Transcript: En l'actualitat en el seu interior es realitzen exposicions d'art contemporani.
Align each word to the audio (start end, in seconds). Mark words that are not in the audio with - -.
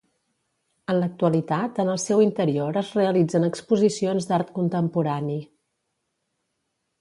En 0.93 0.95
l'actualitat 1.01 1.81
en 1.83 1.91
el 1.95 1.99
seu 2.03 2.23
interior 2.25 2.79
es 2.81 2.89
realitzen 3.01 3.45
exposicions 3.49 4.29
d'art 4.31 4.51
contemporani. 4.57 5.37